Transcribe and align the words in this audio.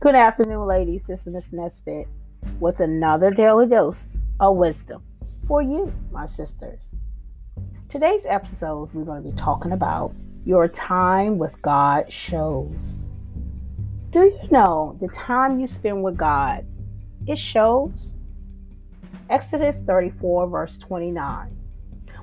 Good 0.00 0.14
afternoon, 0.14 0.64
ladies. 0.64 1.08
This 1.08 1.22
is 1.22 1.26
Miss 1.26 1.52
Nesbitt 1.52 2.06
with 2.60 2.78
another 2.78 3.32
daily 3.32 3.66
dose 3.66 4.20
of 4.38 4.56
wisdom 4.56 5.02
for 5.48 5.60
you, 5.60 5.92
my 6.12 6.24
sisters. 6.24 6.94
Today's 7.88 8.24
episodes, 8.24 8.94
we're 8.94 9.02
going 9.02 9.20
to 9.20 9.28
be 9.28 9.36
talking 9.36 9.72
about 9.72 10.14
your 10.44 10.68
time 10.68 11.36
with 11.36 11.60
God 11.62 12.12
shows. 12.12 13.02
Do 14.10 14.20
you 14.20 14.48
know 14.52 14.96
the 15.00 15.08
time 15.08 15.58
you 15.58 15.66
spend 15.66 16.04
with 16.04 16.16
God, 16.16 16.64
it 17.26 17.36
shows? 17.36 18.14
Exodus 19.30 19.82
34, 19.82 20.46
verse 20.46 20.78
29. 20.78 21.58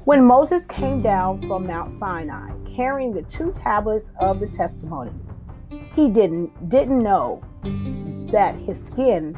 When 0.06 0.24
Moses 0.24 0.66
came 0.66 1.02
down 1.02 1.46
from 1.46 1.68
Mount 1.68 1.92
Sinai 1.92 2.56
carrying 2.66 3.14
the 3.14 3.24
two 3.24 3.52
tablets 3.52 4.14
of 4.22 4.40
the 4.40 4.48
testimony, 4.48 5.12
he 5.94 6.10
didn't 6.10 6.70
didn't 6.70 7.04
know 7.04 7.44
that 8.32 8.56
his 8.58 8.84
skin 8.84 9.38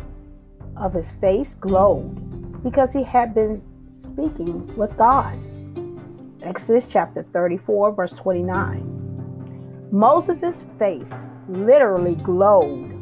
of 0.76 0.94
his 0.94 1.12
face 1.12 1.56
glowed 1.56 2.64
because 2.64 2.94
he 2.94 3.04
had 3.04 3.34
been 3.34 3.56
speaking 3.90 4.76
with 4.76 4.96
God. 4.98 5.40
Exodus 6.42 6.88
chapter 6.88 7.24
34, 7.24 7.94
verse 7.94 8.16
29. 8.16 9.90
Moses' 9.92 10.66
face 10.78 11.26
literally 11.48 12.16
glowed 12.16 12.94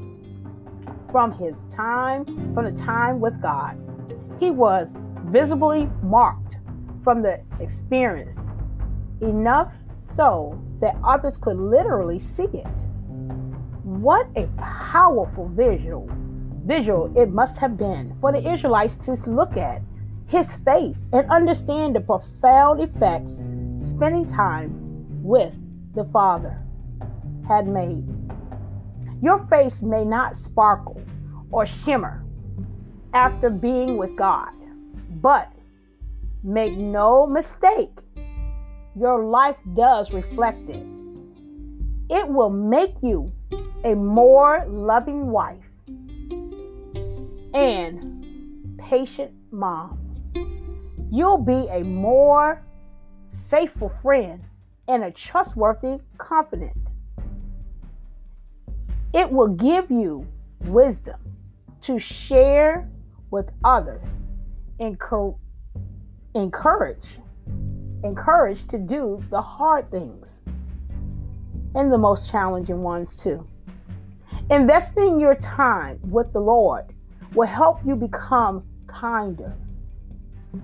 from 1.11 1.31
his 1.31 1.63
time, 1.65 2.25
from 2.53 2.65
the 2.65 2.71
time 2.71 3.19
with 3.19 3.41
God. 3.41 3.77
He 4.39 4.51
was 4.51 4.95
visibly 5.25 5.89
marked 6.03 6.57
from 7.03 7.21
the 7.21 7.41
experience, 7.59 8.53
enough 9.21 9.73
so 9.95 10.61
that 10.79 10.95
others 11.03 11.37
could 11.37 11.57
literally 11.57 12.19
see 12.19 12.47
it. 12.53 12.85
What 14.01 14.27
a 14.35 14.47
powerful 14.57 15.47
visual 15.47 16.09
visual 16.65 17.15
it 17.17 17.29
must 17.29 17.57
have 17.59 17.77
been 17.77 18.13
for 18.19 18.31
the 18.31 18.51
Israelites 18.51 18.97
to 19.05 19.29
look 19.29 19.55
at 19.55 19.81
his 20.27 20.55
face 20.55 21.07
and 21.13 21.29
understand 21.29 21.95
the 21.95 22.01
profound 22.01 22.81
effects 22.81 23.43
spending 23.77 24.25
time 24.25 25.23
with 25.23 25.57
the 25.93 26.03
Father 26.05 26.61
had 27.47 27.67
made. 27.67 28.05
Your 29.21 29.45
face 29.45 29.81
may 29.81 30.03
not 30.03 30.35
sparkle 30.35 31.01
or 31.51 31.65
shimmer 31.65 32.25
after 33.13 33.49
being 33.49 33.95
with 33.95 34.15
God, 34.17 34.51
but 35.21 35.49
make 36.43 36.73
no 36.73 37.25
mistake, 37.25 38.01
your 38.99 39.23
life 39.23 39.57
does 39.73 40.11
reflect 40.11 40.69
it. 40.69 40.85
It 42.09 42.27
will 42.27 42.49
make 42.49 43.01
you 43.01 43.31
a 43.83 43.95
more 43.95 44.65
loving 44.67 45.27
wife 45.27 45.69
and 47.53 48.77
patient 48.77 49.31
mom. 49.51 49.99
You'll 51.11 51.37
be 51.37 51.67
a 51.71 51.83
more 51.83 52.63
faithful 53.49 53.89
friend 53.89 54.43
and 54.87 55.03
a 55.03 55.11
trustworthy 55.11 55.99
confidant. 56.17 56.89
It 59.13 59.31
will 59.31 59.47
give 59.47 59.89
you 59.89 60.27
wisdom 60.61 61.19
to 61.81 61.99
share 61.99 62.89
with 63.31 63.51
others, 63.63 64.23
encourage, 64.79 65.37
encourage, 68.03 68.65
to 68.67 68.77
do 68.77 69.23
the 69.29 69.41
hard 69.41 69.89
things 69.89 70.41
and 71.75 71.91
the 71.91 71.97
most 71.97 72.31
challenging 72.31 72.81
ones 72.81 73.21
too. 73.21 73.45
Investing 74.49 75.19
your 75.19 75.35
time 75.35 75.99
with 76.03 76.31
the 76.33 76.39
Lord 76.39 76.85
will 77.33 77.47
help 77.47 77.79
you 77.85 77.95
become 77.95 78.63
kinder, 78.87 79.55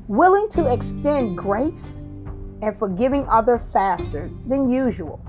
willing 0.07 0.47
to 0.49 0.71
extend 0.71 1.37
grace, 1.37 2.05
and 2.61 2.77
forgiving 2.77 3.27
others 3.27 3.61
faster 3.73 4.29
than 4.47 4.69
usual. 4.69 5.19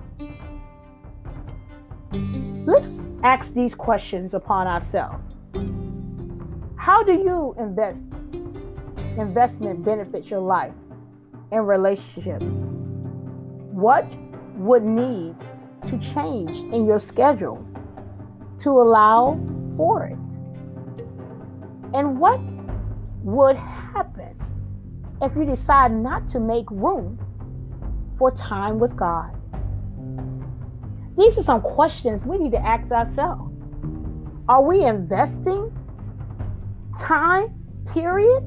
Let's 2.64 3.00
ask 3.22 3.54
these 3.54 3.74
questions 3.74 4.34
upon 4.34 4.66
ourselves. 4.66 5.24
How 6.76 7.02
do 7.02 7.12
you 7.12 7.54
invest 7.58 8.12
investment 9.16 9.84
benefits 9.84 10.30
your 10.30 10.40
life 10.40 10.74
and 11.50 11.66
relationships? 11.66 12.66
What 13.70 14.06
would 14.56 14.82
need 14.82 15.34
to 15.86 15.98
change 15.98 16.60
in 16.74 16.86
your 16.86 16.98
schedule 16.98 17.66
to 18.58 18.70
allow 18.70 19.38
for 19.76 20.04
it? 20.04 20.38
And 21.94 22.18
what 22.18 22.40
would 23.22 23.56
happen 23.56 24.36
if 25.20 25.36
you 25.36 25.44
decide 25.44 25.92
not 25.92 26.26
to 26.28 26.40
make 26.40 26.70
room 26.70 27.18
for 28.18 28.30
time 28.30 28.78
with 28.78 28.96
God? 28.96 29.36
These 31.16 31.36
are 31.38 31.42
some 31.42 31.60
questions 31.60 32.24
we 32.24 32.38
need 32.38 32.52
to 32.52 32.58
ask 32.58 32.90
ourselves. 32.90 33.52
Are 34.48 34.62
we 34.62 34.84
investing 34.84 35.76
time, 36.98 37.54
period? 37.92 38.42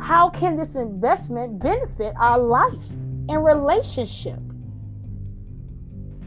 How 0.00 0.30
can 0.30 0.54
this 0.54 0.76
investment 0.76 1.58
benefit 1.58 2.14
our 2.18 2.38
life 2.38 2.84
and 3.28 3.44
relationship? 3.44 4.40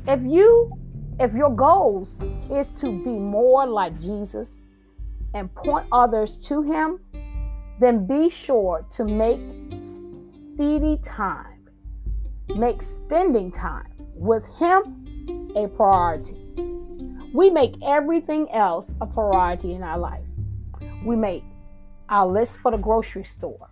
If 0.08 0.22
you 0.24 0.72
if 1.20 1.34
your 1.34 1.56
goals 1.56 2.22
is 2.50 2.72
to 2.82 2.88
be 3.04 3.12
more 3.12 3.68
like 3.68 4.00
Jesus 4.00 4.58
and 5.36 5.54
point 5.54 5.86
others 5.92 6.44
to 6.48 6.64
him, 6.64 7.00
then 7.80 8.08
be 8.08 8.30
sure 8.30 8.86
to 8.92 9.06
make 9.06 9.40
speedy 9.76 10.98
time, 11.04 11.68
make 12.56 12.82
spending 12.82 13.52
time 13.52 13.94
with 14.16 14.48
him 14.58 15.52
a 15.56 15.68
priority. 15.68 16.38
We 17.34 17.50
make 17.50 17.76
everything 17.84 18.50
else 18.52 18.94
a 19.00 19.06
priority 19.06 19.74
in 19.74 19.84
our 19.84 19.98
life. 19.98 20.26
We 21.06 21.16
make 21.16 21.44
our 22.10 22.28
list 22.28 22.58
for 22.58 22.72
the 22.72 22.78
grocery 22.78 23.24
store, 23.24 23.70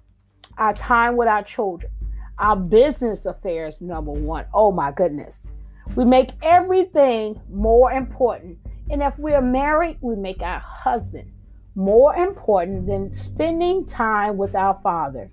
our 0.57 0.73
time 0.73 1.18
with 1.18 1.28
our 1.28 1.44
children, 1.44 1.91
our 2.39 2.55
business 2.55 3.25
affairs 3.25 3.81
number 3.81 4.11
one. 4.11 4.45
Oh 4.53 4.72
my 4.72 4.91
goodness. 4.91 5.51
We 5.95 6.05
make 6.05 6.31
everything 6.41 7.39
more 7.50 7.91
important. 7.91 8.57
And 8.89 9.03
if 9.03 9.17
we're 9.19 9.41
married, 9.41 9.97
we 10.01 10.16
make 10.16 10.41
our 10.41 10.59
husband 10.59 11.31
more 11.75 12.16
important 12.16 12.88
than 12.88 13.09
spending 13.11 13.85
time 13.85 14.38
with 14.38 14.55
our 14.55 14.79
father. 14.81 15.29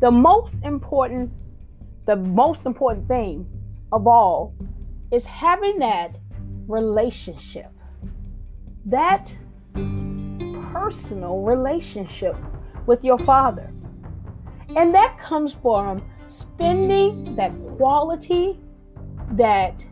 The 0.00 0.10
most 0.10 0.64
important, 0.64 1.32
the 2.06 2.16
most 2.16 2.66
important 2.66 3.08
thing 3.08 3.46
of 3.92 4.06
all 4.06 4.54
is 5.10 5.26
having 5.26 5.78
that 5.78 6.18
relationship, 6.66 7.70
that 8.86 9.34
personal 10.72 11.40
relationship 11.40 12.36
with 12.86 13.04
your 13.04 13.18
father. 13.18 13.72
And 14.76 14.94
that 14.94 15.18
comes 15.18 15.52
from 15.52 16.02
spending 16.28 17.34
that 17.36 17.52
quality 17.76 18.58
that 19.32 19.84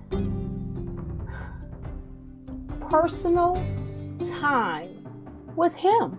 personal 2.91 3.55
time 4.22 5.06
with 5.56 5.75
Him. 5.75 6.19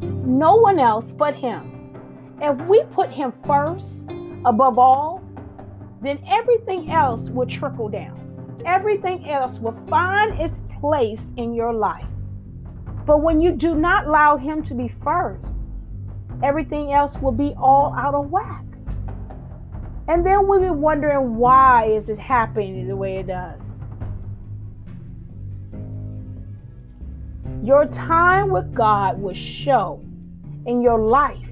No 0.00 0.56
one 0.56 0.78
else 0.78 1.12
but 1.12 1.34
Him. 1.34 1.96
If 2.40 2.56
we 2.68 2.82
put 2.90 3.10
Him 3.10 3.32
first 3.46 4.10
above 4.44 4.78
all, 4.78 5.22
then 6.00 6.18
everything 6.28 6.90
else 6.90 7.30
will 7.30 7.46
trickle 7.46 7.88
down. 7.88 8.18
Everything 8.64 9.28
else 9.28 9.58
will 9.58 9.76
find 9.88 10.38
its 10.40 10.62
place 10.80 11.32
in 11.36 11.54
your 11.54 11.72
life. 11.72 12.06
But 13.06 13.22
when 13.22 13.40
you 13.40 13.52
do 13.52 13.74
not 13.74 14.06
allow 14.06 14.36
Him 14.36 14.62
to 14.64 14.74
be 14.74 14.88
first, 14.88 15.61
everything 16.42 16.92
else 16.92 17.18
will 17.18 17.32
be 17.32 17.54
all 17.56 17.94
out 17.96 18.14
of 18.14 18.30
whack. 18.30 18.64
And 20.08 20.26
then 20.26 20.46
we'll 20.46 20.60
be 20.60 20.70
wondering 20.70 21.36
why 21.36 21.86
is 21.86 22.08
it 22.08 22.18
happening 22.18 22.88
the 22.88 22.96
way 22.96 23.18
it 23.18 23.28
does. 23.28 23.78
Your 27.62 27.86
time 27.86 28.50
with 28.50 28.74
God 28.74 29.20
will 29.22 29.34
show 29.34 30.04
in 30.66 30.82
your 30.82 30.98
life. 30.98 31.50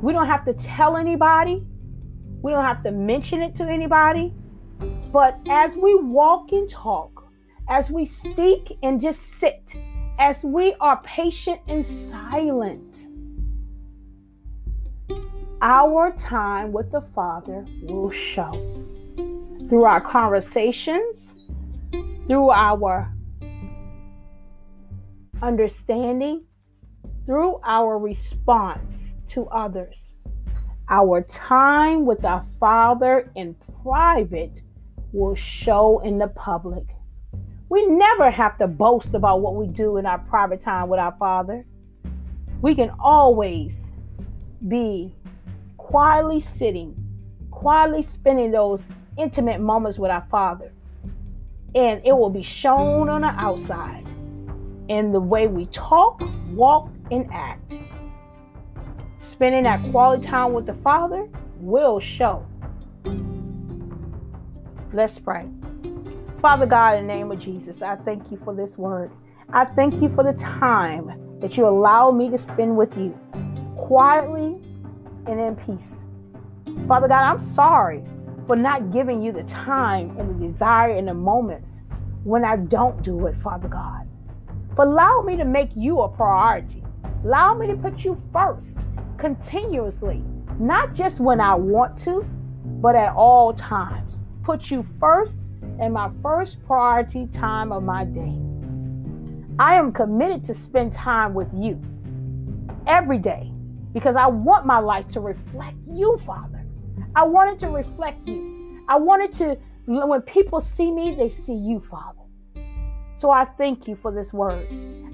We 0.00 0.12
don't 0.12 0.26
have 0.26 0.44
to 0.44 0.54
tell 0.54 0.96
anybody. 0.96 1.66
We 2.40 2.52
don't 2.52 2.64
have 2.64 2.82
to 2.84 2.92
mention 2.92 3.42
it 3.42 3.56
to 3.56 3.64
anybody. 3.64 4.32
But 5.12 5.38
as 5.48 5.76
we 5.76 5.96
walk 5.96 6.52
and 6.52 6.70
talk, 6.70 7.28
as 7.68 7.90
we 7.90 8.04
speak 8.04 8.78
and 8.82 9.00
just 9.00 9.20
sit, 9.20 9.74
as 10.18 10.44
we 10.44 10.74
are 10.80 11.02
patient 11.02 11.60
and 11.66 11.84
silent, 11.84 13.08
our 15.62 16.12
time 16.12 16.72
with 16.72 16.90
the 16.90 17.02
Father 17.02 17.66
will 17.82 18.10
show. 18.10 18.52
through 19.70 19.84
our 19.84 20.00
conversations, 20.00 21.36
through 22.26 22.50
our 22.50 23.14
understanding, 25.40 26.44
through 27.24 27.60
our 27.64 27.96
response 27.96 29.14
to 29.28 29.46
others. 29.46 30.16
Our 30.88 31.22
time 31.22 32.04
with 32.04 32.24
our 32.24 32.44
Father 32.58 33.30
in 33.36 33.54
private 33.84 34.62
will 35.12 35.36
show 35.36 36.00
in 36.00 36.18
the 36.18 36.26
public. 36.26 36.84
We 37.68 37.86
never 37.86 38.28
have 38.28 38.56
to 38.56 38.66
boast 38.66 39.14
about 39.14 39.40
what 39.40 39.54
we 39.54 39.68
do 39.68 39.98
in 39.98 40.06
our 40.06 40.18
private 40.18 40.62
time 40.62 40.88
with 40.88 40.98
our 40.98 41.14
Father. 41.16 41.64
We 42.60 42.74
can 42.74 42.90
always 42.98 43.92
be 44.66 45.14
quietly 45.90 46.38
sitting, 46.38 46.94
quietly 47.50 48.00
spending 48.00 48.52
those 48.52 48.88
intimate 49.18 49.60
moments 49.60 49.98
with 49.98 50.08
our 50.08 50.24
Father. 50.30 50.70
And 51.74 52.00
it 52.04 52.12
will 52.12 52.30
be 52.30 52.44
shown 52.44 53.08
on 53.08 53.22
the 53.22 53.26
outside 53.26 54.06
in 54.86 55.10
the 55.10 55.18
way 55.18 55.48
we 55.48 55.66
talk, 55.66 56.22
walk, 56.52 56.88
and 57.10 57.28
act. 57.32 57.72
Spending 59.18 59.64
that 59.64 59.82
quality 59.90 60.28
time 60.28 60.52
with 60.52 60.66
the 60.66 60.74
Father 60.74 61.28
will 61.56 61.98
show. 61.98 62.46
Let's 64.92 65.18
pray. 65.18 65.48
Father 66.40 66.66
God, 66.66 66.98
in 66.98 67.08
the 67.08 67.12
name 67.12 67.32
of 67.32 67.40
Jesus, 67.40 67.82
I 67.82 67.96
thank 67.96 68.30
you 68.30 68.36
for 68.36 68.54
this 68.54 68.78
word. 68.78 69.10
I 69.52 69.64
thank 69.64 70.00
you 70.00 70.08
for 70.08 70.22
the 70.22 70.34
time 70.34 71.40
that 71.40 71.56
you 71.56 71.66
allow 71.66 72.12
me 72.12 72.30
to 72.30 72.38
spend 72.38 72.76
with 72.76 72.96
you 72.96 73.10
quietly 73.76 74.62
and 75.26 75.40
in 75.40 75.56
peace. 75.56 76.06
Father 76.86 77.08
God, 77.08 77.22
I'm 77.22 77.40
sorry 77.40 78.04
for 78.46 78.56
not 78.56 78.90
giving 78.90 79.22
you 79.22 79.32
the 79.32 79.44
time 79.44 80.10
and 80.18 80.30
the 80.30 80.46
desire 80.46 80.90
and 80.90 81.08
the 81.08 81.14
moments 81.14 81.82
when 82.24 82.44
I 82.44 82.56
don't 82.56 83.02
do 83.02 83.26
it, 83.26 83.36
Father 83.36 83.68
God. 83.68 84.08
But 84.76 84.88
allow 84.88 85.22
me 85.22 85.36
to 85.36 85.44
make 85.44 85.70
you 85.76 86.00
a 86.00 86.08
priority. 86.08 86.82
Allow 87.24 87.54
me 87.54 87.66
to 87.68 87.76
put 87.76 88.04
you 88.04 88.20
first 88.32 88.80
continuously, 89.18 90.22
not 90.58 90.94
just 90.94 91.20
when 91.20 91.40
I 91.40 91.54
want 91.54 91.96
to, 91.98 92.22
but 92.80 92.96
at 92.96 93.12
all 93.14 93.52
times. 93.52 94.20
Put 94.42 94.70
you 94.70 94.84
first 94.98 95.48
in 95.78 95.92
my 95.92 96.10
first 96.22 96.64
priority 96.64 97.26
time 97.28 97.72
of 97.72 97.82
my 97.82 98.04
day. 98.04 98.38
I 99.58 99.74
am 99.74 99.92
committed 99.92 100.42
to 100.44 100.54
spend 100.54 100.92
time 100.92 101.34
with 101.34 101.52
you 101.54 101.80
every 102.86 103.18
day 103.18 103.52
because 103.92 104.16
I 104.16 104.26
want 104.26 104.66
my 104.66 104.78
life 104.78 105.08
to 105.08 105.20
reflect 105.20 105.76
you, 105.86 106.16
Father. 106.18 106.64
I 107.14 107.24
want 107.24 107.50
it 107.50 107.58
to 107.60 107.68
reflect 107.68 108.26
you. 108.26 108.84
I 108.88 108.96
want 108.96 109.22
it 109.22 109.34
to, 109.36 109.58
when 109.86 110.22
people 110.22 110.60
see 110.60 110.90
me, 110.90 111.14
they 111.14 111.28
see 111.28 111.54
you, 111.54 111.80
Father. 111.80 112.18
So 113.12 113.30
I 113.30 113.44
thank 113.44 113.88
you 113.88 113.96
for 113.96 114.12
this 114.12 114.32
word. 114.32 114.66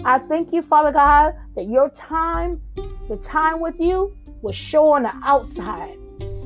I 0.04 0.18
thank 0.18 0.52
you, 0.52 0.62
Father 0.62 0.92
God, 0.92 1.34
that 1.54 1.64
your 1.64 1.90
time, 1.90 2.60
the 3.08 3.16
time 3.16 3.60
with 3.60 3.80
you, 3.80 4.16
will 4.42 4.52
show 4.52 4.92
on 4.92 5.04
the 5.04 5.14
outside, 5.24 5.96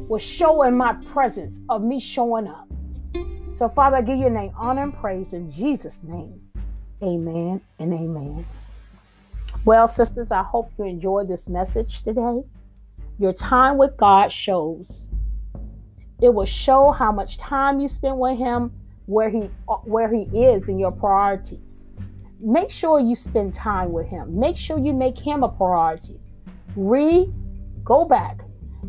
will 0.09 0.19
show 0.19 0.63
in 0.63 0.77
my 0.77 0.93
presence 1.13 1.61
of 1.69 1.83
me 1.83 2.01
showing 2.01 2.47
up. 2.47 2.69
So, 3.51 3.69
Father, 3.69 3.97
I 3.97 4.03
give 4.03 4.19
your 4.19 4.31
name 4.31 4.53
honor 4.57 4.85
and 4.85 4.95
praise 4.95 5.33
in 5.33 5.51
Jesus' 5.51 6.05
name. 6.05 6.41
Amen 7.03 7.61
and 7.79 7.93
amen. 7.93 8.47
Well, 9.65 9.87
sisters, 9.87 10.31
I 10.31 10.43
hope 10.43 10.73
you 10.79 10.85
enjoyed 10.85 11.29
this 11.29 11.49
message 11.49 12.03
today. 12.03 12.43
Your 13.19 13.33
time 13.33 13.77
with 13.77 13.97
God 13.97 14.33
shows. 14.33 15.09
It 16.23 16.33
will 16.33 16.47
show 16.47 16.91
how 16.91 17.13
much 17.13 17.39
time 17.39 17.81
you 17.81 17.89
spend 17.89 18.19
with 18.19 18.39
Him 18.39 18.73
where 19.11 19.29
he 19.29 19.41
where 19.85 20.09
he 20.09 20.23
is 20.45 20.69
in 20.69 20.79
your 20.79 20.93
priorities. 20.93 21.85
Make 22.41 22.71
sure 22.71 23.01
you 23.01 23.17
spend 23.17 23.53
time 23.53 23.93
with 23.93 24.07
him. 24.07 24.39
Make 24.39 24.57
sure 24.57 24.79
you 24.79 24.95
make 24.95 25.19
him 25.19 25.43
a 25.43 25.49
priority. 25.49 26.19
Re 26.77 27.31
go 27.83 28.05
back. 28.05 28.43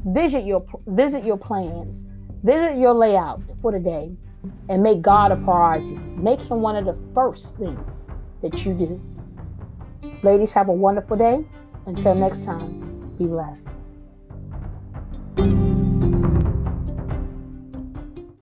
Visit 0.06 0.46
your 0.46 0.64
visit 0.88 1.24
your 1.24 1.38
plans. 1.38 2.06
Visit 2.44 2.78
your 2.78 2.94
layout 2.94 3.42
for 3.62 3.72
the 3.72 3.80
day 3.80 4.16
and 4.70 4.84
make 4.84 5.02
God 5.02 5.32
a 5.32 5.38
priority. 5.38 5.96
Make 6.16 6.40
him 6.40 6.62
one 6.62 6.76
of 6.76 6.86
the 6.86 6.98
first 7.14 7.58
things 7.58 8.08
that 8.44 8.64
you 8.64 8.74
do. 8.76 9.02
Ladies, 10.24 10.54
have 10.54 10.70
a 10.70 10.74
wonderful 10.74 11.18
day. 11.18 11.44
Until 11.88 12.14
next 12.16 12.42
mm-hmm. 12.42 12.60
time, 12.60 13.18
be 13.18 13.26
blessed. 13.26 13.70